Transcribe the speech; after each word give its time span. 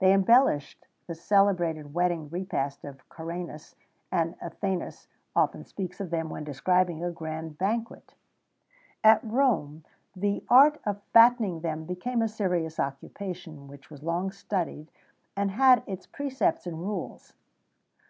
They 0.00 0.12
embellished 0.12 0.86
the 1.06 1.14
celebrated 1.14 1.94
wedding 1.94 2.28
repast 2.28 2.84
of 2.84 3.08
Caranus; 3.08 3.74
and 4.10 4.38
Athenæus 4.40 5.06
often 5.34 5.64
speaks 5.64 5.98
of 5.98 6.10
them 6.10 6.28
when 6.28 6.44
describing 6.44 7.02
a 7.02 7.10
grand 7.10 7.56
banquet.[XVII 7.56 8.14
20] 9.00 9.00
At 9.02 9.24
Rome, 9.24 9.84
the 10.14 10.44
art 10.50 10.78
of 10.84 11.00
fattening 11.14 11.60
them 11.60 11.86
became 11.86 12.20
a 12.20 12.28
serious 12.28 12.78
occupation, 12.78 13.66
which 13.66 13.88
was 13.90 14.02
long 14.02 14.30
studied, 14.30 14.90
and 15.34 15.50
had 15.52 15.82
its 15.86 16.06
precepts 16.06 16.66
and 16.66 16.78
rules. 16.78 17.32